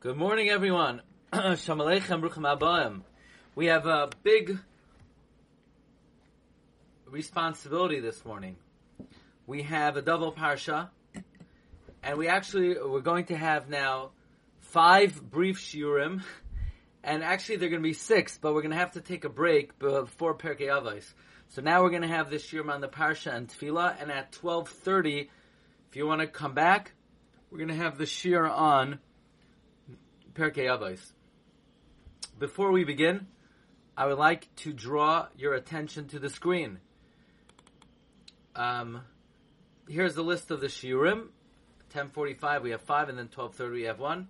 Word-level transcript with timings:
Good 0.00 0.16
morning, 0.16 0.48
everyone. 0.48 1.02
Shalom 1.32 1.86
Aleichem, 1.86 2.22
Abayim. 2.22 3.02
We 3.54 3.66
have 3.66 3.86
a 3.86 4.08
big 4.22 4.58
responsibility 7.06 8.00
this 8.00 8.24
morning. 8.24 8.56
We 9.46 9.62
have 9.62 9.96
a 9.96 10.02
double 10.02 10.32
parsha, 10.32 10.88
and 12.02 12.18
we 12.18 12.28
actually 12.28 12.76
we're 12.82 13.00
going 13.00 13.26
to 13.26 13.36
have 13.36 13.68
now 13.68 14.12
five 14.60 15.22
brief 15.30 15.60
shiurim, 15.60 16.22
and 17.04 17.22
actually 17.22 17.56
they're 17.56 17.68
going 17.68 17.82
to 17.82 17.88
be 17.88 17.92
six, 17.92 18.38
but 18.38 18.54
we're 18.54 18.62
going 18.62 18.72
to 18.72 18.78
have 18.78 18.92
to 18.92 19.00
take 19.00 19.24
a 19.24 19.28
break 19.28 19.78
before 19.78 20.34
Pirkei 20.34 20.68
Avos. 20.68 21.04
So 21.50 21.62
now 21.62 21.82
we're 21.82 21.90
going 21.90 22.02
to 22.02 22.08
have 22.08 22.30
this 22.30 22.44
shiurim 22.44 22.72
on 22.72 22.80
the 22.80 22.88
parsha 22.88 23.32
and 23.32 23.48
tefillah, 23.48 24.00
and 24.00 24.10
at 24.10 24.32
twelve 24.32 24.68
thirty, 24.68 25.28
if 25.90 25.96
you 25.96 26.06
want 26.06 26.22
to 26.22 26.26
come 26.26 26.54
back, 26.54 26.94
we're 27.50 27.58
going 27.58 27.68
to 27.68 27.74
have 27.74 27.98
the 27.98 28.04
shiur 28.04 28.48
on 28.48 29.00
Pirkei 30.34 30.66
Avos. 30.66 31.00
Before 32.38 32.70
we 32.70 32.84
begin, 32.84 33.26
I 33.96 34.06
would 34.06 34.18
like 34.18 34.54
to 34.56 34.72
draw 34.72 35.26
your 35.36 35.54
attention 35.54 36.08
to 36.08 36.18
the 36.18 36.30
screen. 36.30 36.78
Um, 38.54 39.02
here's 39.88 40.14
the 40.14 40.22
list 40.22 40.50
of 40.50 40.60
the 40.60 40.68
shiurim. 40.68 41.28
10:45 41.92 42.62
we 42.62 42.70
have 42.70 42.82
five, 42.82 43.08
and 43.08 43.18
then 43.18 43.28
12:30 43.28 43.72
we 43.72 43.82
have 43.82 43.98
one. 43.98 44.28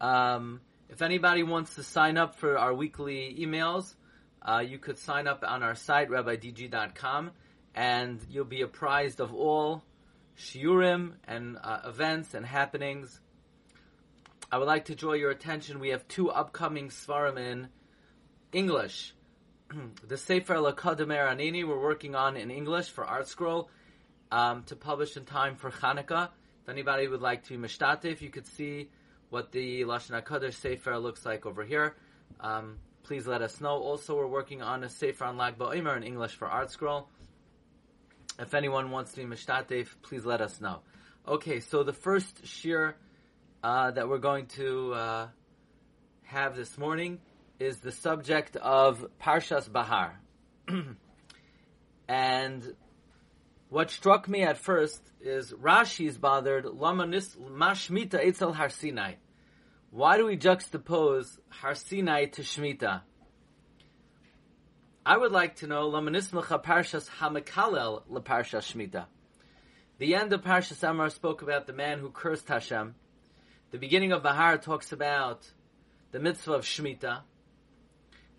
Um, 0.00 0.60
if 0.88 1.02
anybody 1.02 1.44
wants 1.44 1.76
to 1.76 1.84
sign 1.84 2.16
up 2.16 2.34
for 2.34 2.58
our 2.58 2.74
weekly 2.74 3.36
emails, 3.38 3.94
uh, 4.42 4.64
you 4.66 4.78
could 4.78 4.98
sign 4.98 5.28
up 5.28 5.44
on 5.46 5.62
our 5.62 5.76
site 5.76 6.08
rabbidg.com, 6.08 7.30
and 7.76 8.20
you'll 8.28 8.44
be 8.44 8.62
apprised 8.62 9.20
of 9.20 9.32
all 9.32 9.84
shiurim 10.40 11.12
and 11.28 11.58
uh, 11.62 11.80
events 11.84 12.34
and 12.34 12.44
happenings. 12.44 13.20
I 14.50 14.58
would 14.58 14.66
like 14.66 14.86
to 14.86 14.94
draw 14.94 15.12
your 15.12 15.30
attention. 15.30 15.78
We 15.78 15.90
have 15.90 16.08
two 16.08 16.30
upcoming 16.30 16.88
svarim 16.88 17.38
in 17.38 17.68
English. 18.52 19.14
the 20.08 20.16
Sefer 20.16 20.54
Lakademer 20.54 21.28
Anini 21.28 21.66
we're 21.66 21.80
working 21.80 22.14
on 22.14 22.36
in 22.36 22.50
English 22.50 22.88
for 22.88 23.04
ArtScroll 23.04 23.68
um, 24.32 24.64
to 24.64 24.76
publish 24.76 25.16
in 25.16 25.24
time 25.24 25.56
for 25.56 25.70
Hanukkah. 25.70 26.30
If 26.62 26.68
anybody 26.68 27.06
would 27.06 27.20
like 27.20 27.44
to 27.44 27.58
mishtatif, 27.58 28.20
you 28.20 28.30
could 28.30 28.46
see 28.46 28.88
what 29.28 29.52
the 29.52 29.82
Lashon 29.82 30.20
HaKadosh 30.20 30.54
Sefer 30.54 30.98
looks 30.98 31.24
like 31.24 31.46
over 31.46 31.62
here. 31.62 31.94
Um, 32.40 32.78
please 33.02 33.26
let 33.26 33.42
us 33.42 33.60
know. 33.60 33.76
Also, 33.76 34.16
we're 34.16 34.26
working 34.26 34.62
on 34.62 34.82
a 34.84 34.88
Sefer 34.88 35.24
on 35.24 35.36
Lag 35.36 35.58
BaOmer 35.58 35.96
in 35.96 36.02
English 36.02 36.34
for 36.34 36.48
ArtScroll. 36.48 37.06
If 38.40 38.54
anyone 38.54 38.90
wants 38.90 39.12
to 39.12 39.18
be 39.18 39.26
mishtatif, 39.26 39.88
please 40.00 40.24
let 40.24 40.40
us 40.40 40.62
know. 40.62 40.80
Okay, 41.28 41.60
so 41.60 41.82
the 41.82 41.92
first 41.92 42.42
shiur 42.42 42.94
uh, 43.62 43.90
that 43.90 44.08
we're 44.08 44.16
going 44.16 44.46
to 44.46 44.94
uh, 44.94 45.28
have 46.22 46.56
this 46.56 46.78
morning 46.78 47.20
is 47.58 47.80
the 47.80 47.92
subject 47.92 48.56
of 48.56 49.06
Parshas 49.20 49.70
Behar. 49.70 50.18
and 52.08 52.74
what 53.68 53.90
struck 53.90 54.26
me 54.26 54.42
at 54.42 54.56
first 54.56 55.02
is 55.20 55.52
Rashi's 55.52 56.16
bothered 56.16 56.64
Lamanis 56.64 57.36
Mashmita 57.36 58.24
Eitzel 58.24 58.54
Har 58.54 58.70
Sinai. 58.70 59.16
Why 59.90 60.16
do 60.16 60.24
we 60.24 60.38
juxtapose 60.38 61.38
Har 61.50 61.74
Sinai 61.74 62.24
to 62.24 62.40
Shemitah? 62.40 63.02
I 65.04 65.16
would 65.16 65.32
like 65.32 65.56
to 65.56 65.66
know 65.66 65.90
Lamanismacha 65.90 66.62
Parshas 66.62 67.08
Hamakalel 67.08 68.02
LeParshas 68.12 68.70
Shemitah. 68.70 69.06
The 69.96 70.14
end 70.14 70.34
of 70.34 70.42
Parshas 70.42 70.86
Emor 70.86 71.10
spoke 71.10 71.40
about 71.40 71.66
the 71.66 71.72
man 71.72 72.00
who 72.00 72.10
cursed 72.10 72.48
Hashem. 72.48 72.94
The 73.70 73.78
beginning 73.78 74.12
of 74.12 74.22
Behar 74.22 74.58
talks 74.58 74.92
about 74.92 75.50
the 76.12 76.20
mitzvah 76.20 76.52
of 76.52 76.64
Shemitah. 76.64 77.20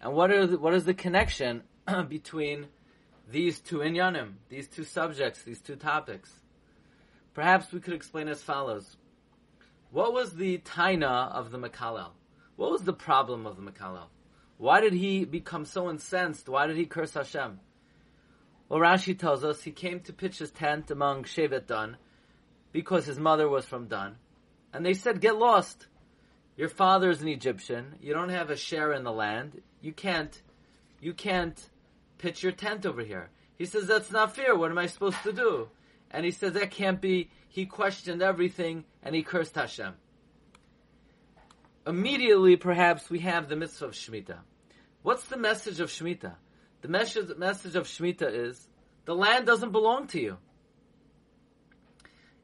And 0.02 0.14
what, 0.14 0.30
the, 0.30 0.60
what 0.60 0.76
is 0.76 0.86
the 0.86 0.94
connection 0.94 1.64
between 2.08 2.68
these 3.28 3.60
two 3.60 3.80
inyanim, 3.80 4.34
these 4.50 4.68
two 4.68 4.84
subjects, 4.84 5.42
these 5.42 5.62
two 5.62 5.76
topics? 5.76 6.32
Perhaps 7.34 7.72
we 7.72 7.80
could 7.80 7.96
explain 7.96 8.28
as 8.28 8.44
follows. 8.44 8.98
What 9.90 10.14
was 10.14 10.36
the 10.36 10.60
taina 10.60 11.32
of 11.32 11.50
the 11.50 11.58
Makalel? 11.58 12.12
What 12.56 12.72
was 12.72 12.84
the 12.84 12.94
problem 12.94 13.48
of 13.48 13.56
the 13.56 13.64
Makalel? 13.64 14.10
Why 14.62 14.80
did 14.80 14.94
he 14.94 15.26
become 15.26 15.66
so 15.66 15.90
incensed? 15.90 16.48
Why 16.48 16.68
did 16.68 16.78
he 16.78 16.86
curse 16.86 17.16
Hashem? 17.16 17.60
Well, 18.70 18.80
Rashi 18.80 19.18
tells 19.18 19.44
us 19.44 19.64
he 19.64 19.72
came 19.72 20.02
to 20.02 20.14
pitch 20.14 20.38
his 20.38 20.52
tent 20.52 20.92
among 20.92 21.24
Shevet 21.24 21.66
Dan 21.66 21.98
because 22.72 23.08
his 23.08 23.18
mother 23.18 23.50
was 23.50 23.66
from 23.66 23.88
Dan. 23.88 24.18
And 24.72 24.86
they 24.86 24.94
said, 24.94 25.20
get 25.20 25.36
lost. 25.36 25.88
Your 26.58 26.70
father 26.70 27.10
is 27.10 27.24
an 27.24 27.28
Egyptian. 27.28 27.96
You 28.02 28.14
don't 28.14 28.30
have 28.30 28.52
a 28.52 28.56
share 28.56 28.94
in 28.94 29.04
the 29.04 29.12
land. 29.12 29.60
You 29.82 29.94
can't, 29.94 30.40
you 31.00 31.16
can't 31.16 31.60
pitch 32.20 32.44
your 32.44 32.52
tent 32.52 32.86
over 32.86 33.02
here. 33.02 33.32
He 33.58 33.66
says, 33.66 33.88
that's 33.88 34.12
not 34.12 34.36
fair. 34.36 34.56
What 34.56 34.70
am 34.70 34.78
I 34.78 34.86
supposed 34.86 35.24
to 35.24 35.34
do? 35.34 35.70
And 36.12 36.24
he 36.24 36.30
says, 36.30 36.54
that 36.54 36.70
can't 36.70 37.02
be. 37.02 37.32
He 37.50 37.66
questioned 37.66 38.22
everything 38.22 38.84
and 39.02 39.16
he 39.16 39.24
cursed 39.24 39.56
Hashem. 39.56 39.96
Immediately, 41.88 42.58
perhaps, 42.58 43.10
we 43.10 43.22
have 43.22 43.50
the 43.50 43.56
mitzvah 43.56 43.86
of 43.86 43.94
Shemitah. 43.94 44.38
What's 45.04 45.26
the 45.26 45.38
message 45.38 45.80
of 45.80 45.90
Shemitah? 45.90 46.36
The 46.82 46.88
message, 46.88 47.76
of 47.76 47.88
Shemitah 47.88 48.34
is, 48.34 48.68
the 49.06 49.16
land 49.16 49.46
doesn't 49.46 49.72
belong 49.72 50.08
to 50.08 50.22
you. 50.22 50.38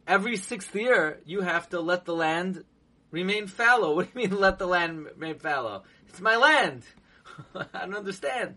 Every 0.08 0.38
sixth 0.38 0.76
year, 0.76 1.20
you 1.26 1.42
have 1.42 1.70
to 1.70 1.82
let 1.82 2.06
the 2.06 2.16
land 2.16 2.64
remain 3.12 3.48
fallow. 3.48 3.94
What 3.96 4.14
do 4.14 4.20
you 4.20 4.30
mean, 4.30 4.40
let 4.40 4.58
the 4.58 4.68
land 4.68 5.06
remain 5.06 5.40
fallow? 5.40 5.84
It's 6.08 6.22
my 6.22 6.38
land. 6.38 6.84
I 7.56 7.66
don't 7.82 7.96
understand. 7.96 8.56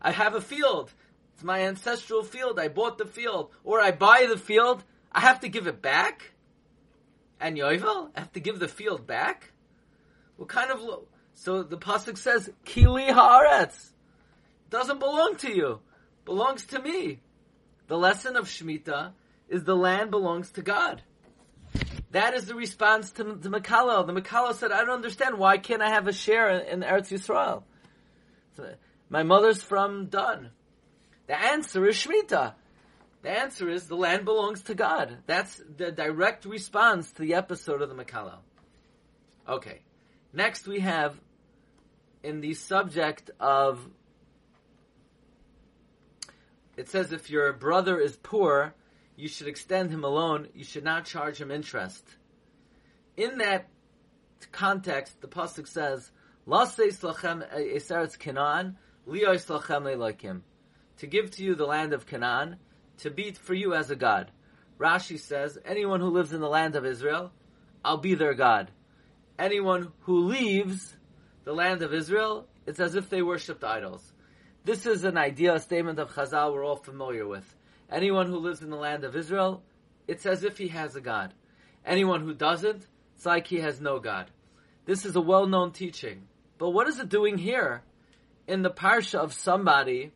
I 0.00 0.10
have 0.10 0.34
a 0.34 0.40
field. 0.40 0.92
It's 1.34 1.44
my 1.44 1.62
ancestral 1.62 2.22
field. 2.22 2.58
I 2.58 2.68
bought 2.68 2.98
the 2.98 3.06
field. 3.06 3.50
Or 3.64 3.80
I 3.80 3.90
buy 3.90 4.26
the 4.28 4.38
field. 4.38 4.84
I 5.12 5.20
have 5.20 5.40
to 5.40 5.48
give 5.48 5.66
it 5.66 5.82
back? 5.82 6.32
And 7.40 7.56
Yovel? 7.56 8.10
I 8.14 8.20
have 8.20 8.32
to 8.32 8.40
give 8.40 8.58
the 8.58 8.68
field 8.68 9.06
back? 9.06 9.52
What 10.36 10.48
kind 10.48 10.70
of... 10.70 10.80
So 11.36 11.62
the 11.62 11.76
Pasuk 11.76 12.16
says, 12.16 12.50
Kili 12.64 13.10
Haaretz. 13.10 13.90
Doesn't 14.70 14.98
belong 14.98 15.36
to 15.36 15.54
you. 15.54 15.80
Belongs 16.24 16.64
to 16.66 16.80
me. 16.80 17.20
The 17.86 17.96
lesson 17.96 18.36
of 18.36 18.46
Shemitah 18.46 19.12
is 19.48 19.62
the 19.62 19.76
land 19.76 20.10
belongs 20.10 20.50
to 20.52 20.62
God. 20.62 21.02
That 22.10 22.34
is 22.34 22.46
the 22.46 22.54
response 22.54 23.10
to, 23.12 23.24
the 23.24 23.50
Makalel. 23.50 24.06
The 24.06 24.18
Makalel 24.18 24.54
said, 24.54 24.72
I 24.72 24.78
don't 24.78 24.96
understand. 24.96 25.38
Why 25.38 25.58
can't 25.58 25.82
I 25.82 25.90
have 25.90 26.08
a 26.08 26.12
share 26.12 26.48
in, 26.48 26.66
in 26.66 26.80
Eretz 26.80 27.12
Yisrael? 27.12 27.62
So, 28.56 28.74
my 29.10 29.22
mother's 29.22 29.62
from 29.62 30.06
Dan." 30.06 30.50
The 31.26 31.38
answer 31.38 31.86
is 31.86 31.96
Shemitah. 31.96 32.54
The 33.22 33.30
answer 33.30 33.68
is 33.68 33.86
the 33.86 33.96
land 33.96 34.24
belongs 34.24 34.62
to 34.62 34.74
God. 34.74 35.18
That's 35.26 35.60
the 35.76 35.92
direct 35.92 36.46
response 36.46 37.12
to 37.12 37.22
the 37.22 37.34
episode 37.34 37.82
of 37.82 37.88
the 37.88 37.94
Makalel. 37.94 38.38
Okay. 39.46 39.80
Next 40.36 40.68
we 40.68 40.80
have 40.80 41.18
in 42.22 42.42
the 42.42 42.52
subject 42.52 43.30
of 43.40 43.80
it 46.76 46.90
says 46.90 47.10
if 47.10 47.30
your 47.30 47.54
brother 47.54 47.98
is 47.98 48.16
poor, 48.16 48.74
you 49.16 49.28
should 49.28 49.46
extend 49.46 49.90
him 49.90 50.04
a 50.04 50.08
loan, 50.08 50.48
you 50.54 50.62
should 50.62 50.84
not 50.84 51.06
charge 51.06 51.40
him 51.40 51.50
interest. 51.50 52.06
In 53.16 53.38
that 53.38 53.70
context, 54.52 55.22
the 55.22 55.26
Pasuk 55.26 55.66
says, 55.66 56.10
Canaan, 58.18 58.76
to 60.98 61.06
give 61.06 61.30
to 61.30 61.44
you 61.44 61.54
the 61.54 61.64
land 61.64 61.94
of 61.94 62.06
Canaan, 62.06 62.56
to 62.98 63.10
be 63.10 63.32
for 63.32 63.54
you 63.54 63.72
as 63.72 63.90
a 63.90 63.96
God. 63.96 64.30
Rashi 64.78 65.18
says, 65.18 65.56
anyone 65.64 66.00
who 66.00 66.10
lives 66.10 66.34
in 66.34 66.42
the 66.42 66.46
land 66.46 66.76
of 66.76 66.84
Israel, 66.84 67.32
I'll 67.82 67.96
be 67.96 68.14
their 68.14 68.34
God. 68.34 68.70
Anyone 69.38 69.92
who 70.00 70.26
leaves 70.26 70.96
the 71.44 71.52
land 71.52 71.82
of 71.82 71.92
Israel, 71.92 72.46
it's 72.66 72.80
as 72.80 72.94
if 72.94 73.10
they 73.10 73.22
worshipped 73.22 73.64
idols. 73.64 74.12
This 74.64 74.86
is 74.86 75.04
an 75.04 75.16
idea, 75.16 75.54
a 75.54 75.60
statement 75.60 75.98
of 75.98 76.12
Chazal 76.12 76.52
we're 76.52 76.64
all 76.64 76.76
familiar 76.76 77.26
with. 77.26 77.44
Anyone 77.90 78.26
who 78.26 78.38
lives 78.38 78.62
in 78.62 78.70
the 78.70 78.76
land 78.76 79.04
of 79.04 79.14
Israel, 79.14 79.62
it's 80.08 80.26
as 80.26 80.42
if 80.42 80.58
he 80.58 80.68
has 80.68 80.96
a 80.96 81.00
God. 81.00 81.32
Anyone 81.84 82.22
who 82.22 82.34
doesn't, 82.34 82.84
it's 83.14 83.26
like 83.26 83.46
he 83.46 83.60
has 83.60 83.80
no 83.80 84.00
God. 84.00 84.30
This 84.86 85.04
is 85.04 85.14
a 85.16 85.20
well-known 85.20 85.72
teaching. 85.72 86.26
But 86.58 86.70
what 86.70 86.88
is 86.88 86.98
it 86.98 87.08
doing 87.08 87.38
here 87.38 87.82
in 88.46 88.62
the 88.62 88.70
parsha 88.70 89.18
of 89.18 89.34
somebody 89.34 90.12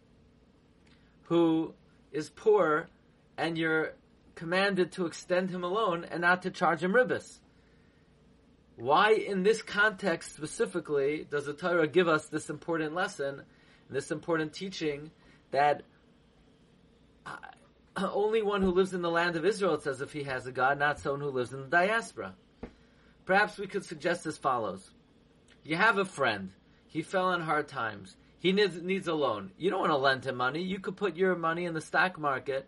who 1.25 1.75
is 2.11 2.29
poor 2.31 2.89
and 3.37 3.57
you're 3.57 3.93
commanded 4.35 4.93
to 4.93 5.07
extend 5.07 5.51
him 5.51 5.63
a 5.63 5.69
loan 5.69 6.05
and 6.05 6.23
not 6.23 6.43
to 6.43 6.51
charge 6.51 6.83
him 6.83 6.93
ribbis? 6.93 7.39
Why 8.81 9.13
in 9.13 9.43
this 9.43 9.61
context 9.61 10.35
specifically 10.35 11.27
does 11.31 11.45
the 11.45 11.53
Torah 11.53 11.87
give 11.87 12.09
us 12.09 12.29
this 12.29 12.49
important 12.49 12.95
lesson, 12.95 13.43
this 13.91 14.11
important 14.11 14.55
teaching 14.55 15.11
that 15.51 15.83
uh, 17.27 17.37
only 18.15 18.41
one 18.41 18.63
who 18.63 18.71
lives 18.71 18.95
in 18.95 19.03
the 19.03 19.11
land 19.11 19.37
of 19.37 19.45
Israel, 19.45 19.79
says 19.79 20.01
if 20.01 20.15
he 20.15 20.23
has 20.23 20.47
a 20.47 20.53
God, 20.53 20.79
not 20.79 20.99
someone 20.99 21.21
who 21.21 21.29
lives 21.29 21.53
in 21.53 21.61
the 21.61 21.67
diaspora. 21.67 22.35
Perhaps 23.27 23.59
we 23.59 23.67
could 23.67 23.85
suggest 23.85 24.25
as 24.25 24.39
follows. 24.39 24.91
You 25.63 25.77
have 25.77 25.99
a 25.99 26.07
friend. 26.07 26.53
He 26.87 27.03
fell 27.03 27.27
on 27.27 27.43
hard 27.43 27.69
times. 27.69 28.17
He 28.39 28.53
needs, 28.53 28.81
needs 28.81 29.09
a 29.09 29.15
loan. 29.15 29.51
You 29.59 29.69
don't 29.69 29.81
want 29.81 29.93
to 29.93 29.97
lend 29.97 30.25
him 30.25 30.37
money. 30.37 30.63
You 30.63 30.81
could 30.81 30.97
put 30.97 31.17
your 31.17 31.37
money 31.37 31.67
in 31.67 31.75
the 31.75 31.83
stock 31.83 32.19
market 32.19 32.67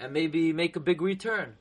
and 0.00 0.12
maybe 0.12 0.52
make 0.52 0.74
a 0.74 0.80
big 0.80 1.00
return. 1.00 1.54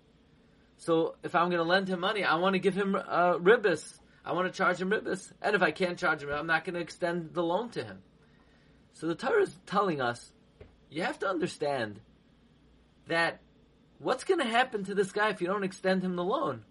So 0.78 1.16
if 1.24 1.36
I'm 1.36 1.50
going 1.50 1.62
to 1.62 1.68
lend 1.68 1.90
him 1.90 2.00
money, 2.00 2.24
I 2.24 2.36
want 2.36 2.54
to 2.54 2.60
give 2.60 2.76
him 2.76 2.96
uh, 2.96 3.38
ribbis. 3.38 4.00
I 4.24 4.34
want 4.34 4.52
to 4.52 4.56
charge 4.56 4.80
him 4.80 4.92
ribbis. 4.92 5.32
And 5.42 5.56
if 5.56 5.62
I 5.62 5.72
can't 5.72 5.98
charge 5.98 6.24
him, 6.24 6.30
I'm 6.30 6.48
not 6.48 6.66
going 6.66 6.76
to 6.76 6.82
extend 6.82 7.34
the 7.34 7.44
loan 7.44 7.70
to 7.72 7.84
him. 7.84 8.00
So 8.94 9.08
the 9.08 9.16
Torah 9.16 9.44
is 9.44 9.56
telling 9.66 10.02
us, 10.02 10.32
you 10.90 11.04
have 11.04 11.20
to 11.20 11.28
understand 11.28 12.00
that 13.08 13.40
what's 14.00 14.24
going 14.24 14.40
to 14.40 14.48
happen 14.48 14.84
to 14.86 14.96
this 14.96 15.12
guy 15.12 15.30
if 15.30 15.42
you 15.42 15.48
don't 15.48 15.64
extend 15.64 16.04
him 16.04 16.16
the 16.16 16.24
loan? 16.24 16.64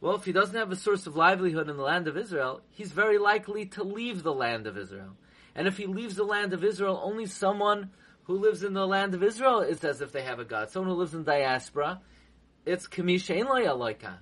Well, 0.00 0.16
if 0.16 0.24
he 0.24 0.32
doesn't 0.32 0.56
have 0.56 0.72
a 0.72 0.76
source 0.76 1.06
of 1.06 1.14
livelihood 1.14 1.68
in 1.68 1.76
the 1.76 1.82
land 1.82 2.08
of 2.08 2.16
Israel, 2.16 2.60
he's 2.70 2.90
very 2.90 3.18
likely 3.18 3.66
to 3.66 3.84
leave 3.84 4.22
the 4.22 4.34
land 4.34 4.66
of 4.66 4.76
Israel. 4.76 5.16
And 5.54 5.68
if 5.68 5.76
he 5.76 5.86
leaves 5.86 6.16
the 6.16 6.24
land 6.24 6.52
of 6.52 6.64
Israel, 6.64 7.00
only 7.02 7.26
someone 7.26 7.90
who 8.24 8.38
lives 8.38 8.64
in 8.64 8.72
the 8.72 8.86
land 8.86 9.14
of 9.14 9.22
Israel 9.22 9.60
is 9.60 9.84
as 9.84 10.00
if 10.00 10.12
they 10.12 10.22
have 10.22 10.38
a 10.38 10.44
God. 10.44 10.70
Someone 10.70 10.90
who 10.92 10.98
lives 10.98 11.14
in 11.14 11.24
diaspora, 11.24 12.00
it's 12.64 12.86
kamisha 12.86 13.42
loika. 13.44 14.18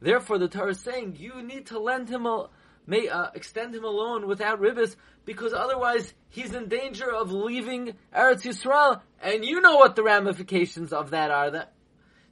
Therefore, 0.00 0.38
the 0.38 0.48
Torah 0.48 0.70
is 0.70 0.80
saying 0.80 1.16
you 1.18 1.42
need 1.42 1.66
to 1.66 1.78
lend 1.78 2.08
him 2.08 2.26
a, 2.26 2.50
may 2.86 3.08
uh, 3.08 3.30
extend 3.34 3.74
him 3.74 3.84
a 3.84 3.88
loan 3.88 4.26
without 4.26 4.60
ribbis, 4.60 4.94
because 5.24 5.52
otherwise 5.52 6.14
he's 6.28 6.54
in 6.54 6.68
danger 6.68 7.10
of 7.12 7.32
leaving 7.32 7.94
Eretz 8.14 8.42
Yisrael, 8.42 9.00
and 9.20 9.44
you 9.44 9.60
know 9.60 9.76
what 9.76 9.96
the 9.96 10.02
ramifications 10.02 10.92
of 10.92 11.10
that 11.10 11.30
are. 11.30 11.50
That 11.50 11.72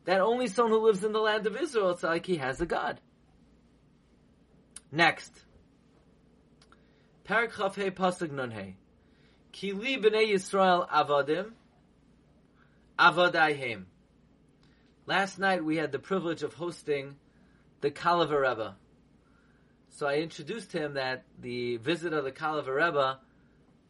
that 0.05 0.21
only 0.21 0.47
someone 0.47 0.79
who 0.79 0.87
lives 0.87 1.03
in 1.03 1.13
the 1.13 1.21
land 1.21 1.47
of 1.47 1.57
Israel, 1.57 1.91
it's 1.91 2.03
like 2.03 2.27
he 2.27 2.37
has 2.37 2.61
a 2.61 2.67
God. 2.67 3.01
Next. 4.93 5.33
Parak 7.29 7.53
Chafhei 7.53 7.91
Pasuk 7.91 8.31
Nunhei. 8.31 8.75
Ki 9.51 9.73
li 9.73 9.99
b'nei 9.99 10.33
Yisrael 10.33 10.89
avadim, 10.89 11.51
avadayhem. 12.99 13.87
Last 15.07 15.39
night 15.39 15.65
we 15.65 15.77
had 15.77 15.93
the 15.93 15.99
privilege 15.99 16.43
of 16.43 16.55
hosting 16.55 17.17
the 17.81 17.91
Kaliver 17.91 18.43
Rebbe. 18.49 18.77
So 19.91 20.07
I 20.07 20.17
introduced 20.17 20.73
him 20.73 20.95
that 20.95 21.25
the 21.41 21.79
visit 21.79 22.13
of 22.13 22.25
the 22.25 22.33
Kaliver 22.33 22.75
Rebbe 22.75 23.19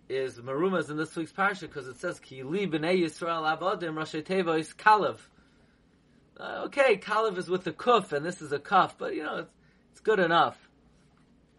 is 0.08 0.38
marumas 0.38 0.90
in 0.90 0.96
this 0.96 1.16
week's 1.16 1.32
parsha 1.32 1.62
because 1.62 1.88
it 1.88 1.98
says 1.98 2.20
Ki 2.20 2.42
li 2.42 2.66
b'nei 2.66 3.02
Yisrael 3.02 3.58
avadim 3.58 3.94
Rashi 3.94 4.22
Kalav 4.76 5.18
uh, 6.38 6.62
okay, 6.66 6.96
Kalev 6.98 7.38
is 7.38 7.48
with 7.48 7.64
the 7.64 7.72
kuf, 7.72 8.12
and 8.12 8.24
this 8.24 8.42
is 8.42 8.52
a 8.52 8.58
kuf, 8.58 8.92
but 8.98 9.14
you 9.14 9.22
know, 9.22 9.38
it's, 9.38 9.52
it's 9.92 10.00
good 10.00 10.18
enough. 10.18 10.56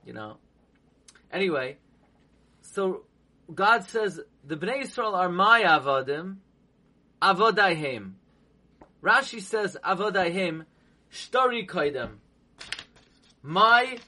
You 0.06 0.14
know. 0.14 0.38
Anyway, 1.32 1.78
so 2.62 3.04
God 3.54 3.86
says 3.86 4.20
the 4.46 4.56
Bnei 4.56 4.84
Yisrael 4.84 5.14
are 5.14 5.30
my 5.30 5.64
avodim, 5.64 6.38
avodaihem. 7.22 8.14
Rashi 9.08 9.42
says 9.42 9.78
avodaihem, 9.86 10.66
shtori 11.10 11.66
koidem. 11.66 12.18
My 13.42 14.00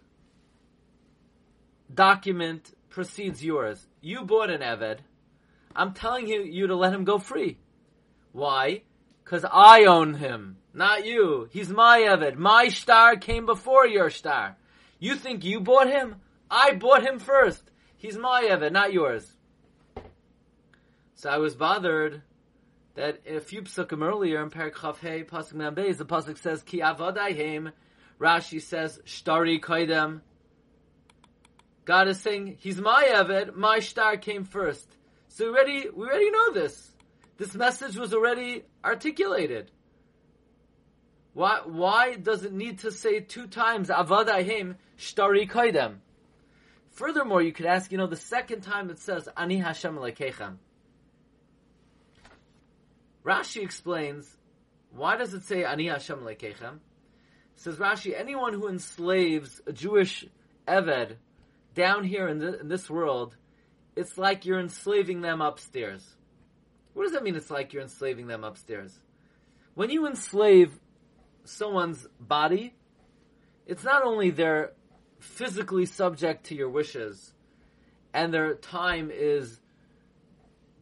document 1.94 2.76
precedes 2.90 3.42
yours. 3.42 3.88
You 4.02 4.26
bought 4.26 4.50
an 4.50 4.60
Eved. 4.60 4.98
I'm 5.74 5.94
telling 5.94 6.28
you, 6.28 6.42
you 6.44 6.68
to 6.68 6.76
let 6.76 6.94
him 6.94 7.06
go 7.06 7.18
free. 7.18 7.60
Why? 8.34 8.82
Because 9.24 9.46
I 9.50 9.86
own 9.86 10.16
him, 10.16 10.58
not 10.74 11.06
you. 11.06 11.48
He's 11.50 11.70
my 11.70 12.02
Eved. 12.02 12.36
My 12.36 12.68
star 12.68 13.16
came 13.16 13.46
before 13.46 13.88
your 13.88 14.10
star. 14.10 14.58
You 15.00 15.16
think 15.16 15.46
you 15.46 15.62
bought 15.62 15.88
him? 15.88 16.18
I 16.52 16.74
bought 16.74 17.08
him 17.08 17.20
first. 17.20 17.64
He's 17.96 18.18
my 18.18 18.44
Eved, 18.44 18.74
not 18.74 18.92
yours. 18.92 19.32
So 21.16 21.30
I 21.30 21.38
was 21.38 21.56
bothered 21.56 22.22
that 23.00 23.22
a 23.26 23.40
few 23.40 23.62
psukim 23.62 24.06
earlier 24.06 24.44
in 24.44 24.50
Perak 24.50 24.76
Chav 24.76 24.98
Hey, 25.00 25.24
Pasuk 25.24 25.98
the 25.98 26.06
Pasuk 26.06 26.38
says, 26.38 26.62
Ki 26.64 26.82
avodayim. 26.82 27.72
Rashi 28.20 28.62
says, 28.62 29.00
Shtari 29.06 29.62
koidem. 29.62 30.20
God 31.86 32.10
is 32.10 32.20
saying, 32.20 32.58
He's 32.60 32.82
my 32.82 33.08
Eved, 33.10 33.56
my 33.56 33.80
star 33.80 34.18
came 34.18 34.44
first. 34.44 34.86
So 35.30 35.46
we 35.46 35.52
already, 35.52 35.90
we 35.90 36.08
already 36.08 36.30
know 36.30 36.52
this. 36.52 36.92
This 37.38 37.56
message 37.56 37.96
was 37.96 38.14
already 38.14 38.66
articulated. 38.84 39.72
Why, 41.32 41.62
why 41.64 42.16
does 42.16 42.44
it 42.44 42.52
need 42.52 42.80
to 42.80 42.92
say 42.92 43.22
two 43.22 43.48
times, 43.48 43.88
Avadahim, 43.88 44.76
Shtari 44.98 45.50
Kaidem? 45.50 46.00
Furthermore, 46.92 47.42
you 47.42 47.54
could 47.54 47.66
ask, 47.66 47.94
you 47.94 47.98
know, 47.98 48.08
the 48.08 48.18
second 48.18 48.60
time 48.64 48.90
it 48.90 49.00
says, 49.00 49.30
Ani 49.38 49.60
Hashem 49.60 49.96
Lekechem. 49.96 50.58
Rashi 53.30 53.62
explains, 53.62 54.28
why 54.92 55.16
does 55.16 55.36
it 55.36 55.44
say 55.44 55.64
Ani 55.64 55.88
Hashem 55.88 56.22
Lekechem? 56.22 56.80
Says 57.56 57.76
Rashi, 57.76 58.20
anyone 58.20 58.54
who 58.54 58.68
enslaves 58.68 59.62
a 59.68 59.72
Jewish 59.72 60.26
Eved 60.68 61.18
down 61.76 62.04
here 62.04 62.28
in, 62.28 62.40
the, 62.40 62.60
in 62.60 62.70
this 62.70 62.90
world, 62.90 63.36
it's 63.96 64.18
like 64.18 64.46
you're 64.46 64.60
enslaving 64.60 65.22
them 65.22 65.42
upstairs. 65.42 66.04
What 66.94 67.04
does 67.04 67.12
that 67.12 67.24
mean? 67.24 67.36
It's 67.36 67.52
like 67.52 67.72
you're 67.72 67.84
enslaving 67.84 68.26
them 68.26 68.44
upstairs. 68.44 68.98
When 69.76 69.92
you 69.92 70.08
enslave 70.08 70.80
someone's 71.44 72.08
body, 72.20 72.74
it's 73.68 73.84
not 73.84 74.04
only 74.04 74.32
they're 74.32 74.72
physically 75.20 75.86
subject 75.86 76.48
to 76.48 76.56
your 76.56 76.70
wishes 76.70 77.34
and 78.12 78.34
their 78.34 78.56
time 78.56 79.12
is 79.14 79.60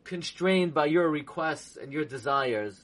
constrained 0.07 0.73
by 0.73 0.85
your 0.85 1.09
requests 1.09 1.77
and 1.77 1.93
your 1.93 2.05
desires, 2.05 2.79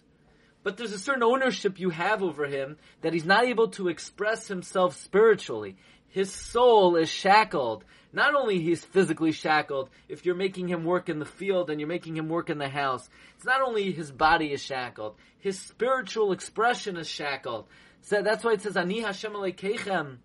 but 0.62 0.78
there's 0.78 0.94
a 0.94 1.00
certain 1.00 1.24
ownership 1.24 1.80
you 1.80 1.90
have 1.90 2.22
over 2.24 2.46
him 2.46 2.78
that 3.02 3.14
he's 3.14 3.26
not 3.26 3.46
able 3.46 3.70
to 3.70 3.90
express 3.90 4.48
himself 4.48 4.96
spiritually. 4.98 5.76
His 6.08 6.32
soul 6.32 6.96
is 6.96 7.10
shackled 7.10 7.84
not 8.14 8.36
only 8.36 8.62
he's 8.62 8.86
physically 8.86 9.32
shackled, 9.32 9.90
if 10.08 10.24
you're 10.24 10.36
making 10.36 10.68
him 10.68 10.86
work 10.86 11.10
in 11.10 11.18
the 11.18 11.26
field 11.26 11.72
and 11.72 11.80
you're 11.80 11.90
making 11.90 12.16
him 12.16 12.30
work 12.30 12.52
in 12.52 12.60
the 12.60 12.70
house, 12.70 13.10
it's 13.36 13.46
not 13.46 13.62
only 13.62 13.92
his 13.92 14.12
body 14.12 14.54
is 14.54 14.62
shackled, 14.62 15.16
his 15.40 15.60
spiritual 15.60 16.32
expression 16.32 16.96
is 16.96 17.10
shackled. 17.10 17.66
So 18.02 18.22
that's 18.22 18.44
why 18.44 18.54
it 18.54 18.62
says, 18.62 18.78
Ani 18.78 19.02
Hashem 19.02 19.34
Keichem. 19.34 20.18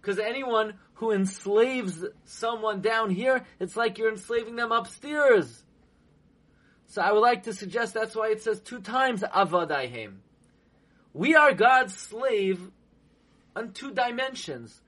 Because 0.00 0.20
anyone 0.20 0.74
who 0.94 1.10
enslaves 1.10 2.04
someone 2.24 2.80
down 2.80 3.10
here, 3.10 3.44
it's 3.58 3.76
like 3.76 3.98
you're 3.98 4.12
enslaving 4.12 4.54
them 4.54 4.70
upstairs. 4.70 5.64
So 6.90 7.00
I 7.00 7.12
would 7.12 7.20
like 7.20 7.44
to 7.44 7.52
suggest 7.52 7.94
that's 7.94 8.16
why 8.16 8.30
it 8.30 8.42
says 8.42 8.58
two 8.58 8.80
times 8.80 9.22
Avadaihem. 9.22 10.14
We 11.14 11.36
are 11.36 11.54
God's 11.54 11.96
slave 11.96 12.60
on 13.54 13.70
two 13.70 13.92
dimensions. 13.92 14.80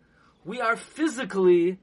We 0.44 0.60
are 0.60 0.74
physically 0.74 1.78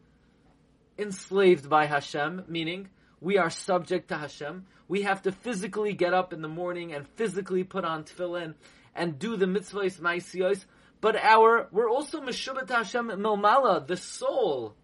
enslaved 0.98 1.70
by 1.70 1.86
Hashem, 1.86 2.44
meaning 2.50 2.90
we 3.22 3.38
are 3.38 3.50
subject 3.50 4.10
to 4.10 4.18
Hashem. 4.18 4.66
We 4.90 5.04
have 5.04 5.22
to 5.22 5.32
physically 5.32 5.94
get 5.94 6.14
up 6.14 6.34
in 6.34 6.42
the 6.42 6.50
morning 6.50 6.92
and 6.94 7.08
physically 7.16 7.64
put 7.64 7.86
on 7.86 8.04
tefillin 8.04 8.56
and 8.94 9.18
do 9.18 9.38
the 9.38 9.46
mitzvahs 9.46 10.02
ma'isiyos. 10.02 10.66
But 11.00 11.16
our, 11.16 11.70
we're 11.72 11.90
also 11.90 12.20
meshubet 12.20 12.68
Hashem 12.68 13.08
milmala. 13.08 13.88
The 13.88 13.96
soul 13.96 14.76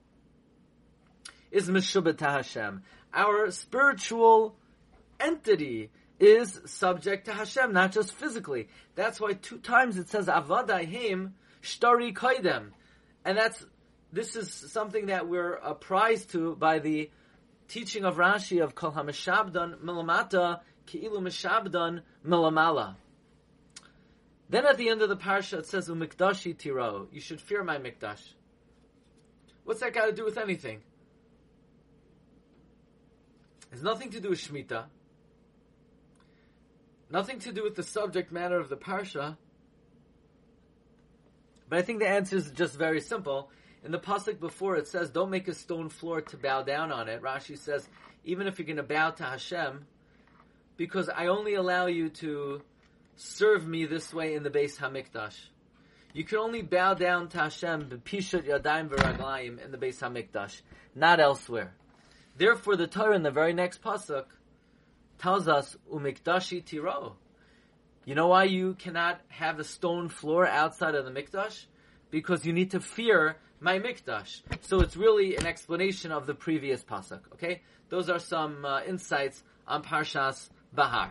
is 1.51 1.67
meshubet 1.67 2.21
Hashem. 2.21 2.83
Our 3.13 3.51
spiritual 3.51 4.55
entity 5.19 5.89
is 6.19 6.61
subject 6.65 7.25
to 7.25 7.33
Hashem, 7.33 7.73
not 7.73 7.91
just 7.91 8.13
physically. 8.13 8.69
That's 8.95 9.19
why 9.19 9.33
two 9.33 9.57
times 9.57 9.97
it 9.97 10.09
says 10.09 10.27
avadahim 10.27 11.31
shtari 11.61 12.13
kaidem. 12.13 12.69
And 13.25 13.37
that's 13.37 13.65
this 14.13 14.35
is 14.35 14.51
something 14.51 15.07
that 15.07 15.27
we're 15.27 15.53
apprised 15.53 16.31
to 16.31 16.55
by 16.55 16.79
the 16.79 17.09
teaching 17.67 18.05
of 18.05 18.15
Rashi 18.15 18.63
of 18.63 18.75
Kol 18.75 18.91
HaMeshabdan 18.91 19.79
Milamata 19.79 20.61
Ki'ilu 20.87 21.19
Meshabdan 21.19 22.01
Milamala. 22.25 22.95
Then 24.49 24.65
at 24.65 24.77
the 24.77 24.89
end 24.89 25.01
of 25.01 25.09
the 25.09 25.17
parsha 25.17 25.59
it 25.59 25.65
says 25.65 25.89
Umikdashi 25.89 26.57
Tiro. 26.57 27.07
You 27.11 27.19
should 27.19 27.41
fear 27.41 27.63
my 27.63 27.77
mikdash. 27.77 28.21
What's 29.63 29.79
that 29.79 29.93
got 29.93 30.05
to 30.05 30.11
do 30.13 30.23
with 30.23 30.37
anything? 30.37 30.77
It 33.71 33.75
has 33.75 33.83
nothing 33.83 34.11
to 34.11 34.19
do 34.19 34.29
with 34.29 34.39
Shemitah. 34.39 34.85
Nothing 37.15 37.39
to 37.39 37.53
do 37.53 37.63
with 37.63 37.75
the 37.75 37.83
subject 37.83 38.33
matter 38.33 38.59
of 38.59 38.67
the 38.67 38.75
parsha. 38.75 39.37
But 41.69 41.79
I 41.79 41.81
think 41.81 41.99
the 41.99 42.09
answer 42.09 42.35
is 42.35 42.51
just 42.51 42.77
very 42.77 42.99
simple. 42.99 43.49
In 43.85 43.93
the 43.93 43.99
pasuk 43.99 44.41
before, 44.41 44.75
it 44.75 44.89
says, 44.89 45.11
"Don't 45.11 45.29
make 45.29 45.47
a 45.47 45.53
stone 45.53 45.87
floor 45.87 46.19
to 46.19 46.35
bow 46.35 46.63
down 46.63 46.91
on 46.91 47.07
it." 47.07 47.21
Rashi 47.21 47.57
says, 47.57 47.87
even 48.25 48.47
if 48.47 48.59
you're 48.59 48.65
going 48.65 48.75
to 48.75 48.83
bow 48.83 49.11
to 49.11 49.23
Hashem, 49.23 49.87
because 50.75 51.07
I 51.07 51.27
only 51.27 51.53
allow 51.53 51.85
you 51.85 52.09
to 52.09 52.61
serve 53.15 53.65
me 53.65 53.85
this 53.85 54.13
way 54.13 54.33
in 54.33 54.43
the 54.43 54.49
Beis 54.49 54.77
Hamikdash. 54.77 55.37
You 56.11 56.25
can 56.25 56.39
only 56.39 56.63
bow 56.63 56.95
down 56.95 57.29
to 57.29 57.37
Hashem 57.37 57.91
b'pishut 57.91 58.43
yadayim 58.43 58.89
v'raglayim 58.89 59.63
in 59.63 59.71
the 59.71 59.77
Beis 59.77 60.01
Hamikdash, 60.01 60.61
not 60.93 61.21
elsewhere. 61.21 61.75
Therefore, 62.35 62.75
the 62.75 62.87
Torah 62.87 63.15
in 63.15 63.23
the 63.23 63.31
very 63.31 63.53
next 63.53 63.81
pasuk 63.81 64.25
tells 65.17 65.47
us 65.47 65.75
umikdashi 65.91 66.63
tiro. 66.63 67.15
You 68.05 68.15
know 68.15 68.27
why 68.27 68.43
you 68.43 68.75
cannot 68.75 69.19
have 69.29 69.59
a 69.59 69.63
stone 69.63 70.09
floor 70.09 70.47
outside 70.47 70.95
of 70.95 71.05
the 71.05 71.11
mikdash? 71.11 71.65
Because 72.11 72.45
you 72.45 72.53
need 72.53 72.71
to 72.71 72.79
fear 72.79 73.37
my 73.59 73.79
mikdash. 73.79 74.41
So 74.61 74.81
it's 74.81 74.95
really 74.95 75.35
an 75.35 75.45
explanation 75.45 76.11
of 76.11 76.27
the 76.27 76.35
previous 76.35 76.83
pasuk. 76.83 77.21
Okay, 77.33 77.61
those 77.89 78.09
are 78.09 78.19
some 78.19 78.63
uh, 78.63 78.81
insights 78.87 79.43
on 79.67 79.83
Parshas 79.83 80.49
Behar. 80.73 81.09